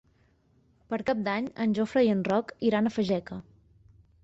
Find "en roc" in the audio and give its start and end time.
2.15-2.55